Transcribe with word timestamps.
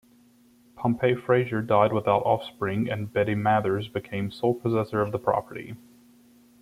Pompey 0.75 1.13
Frazier 1.13 1.61
died 1.61 1.93
without 1.93 2.23
offspring 2.23 2.89
and 2.89 3.13
Betty 3.13 3.35
Mathers 3.35 3.87
became 3.87 4.31
sole 4.31 4.55
possessor 4.55 5.03
of 5.03 5.11
the 5.11 5.19
property. 5.19 5.75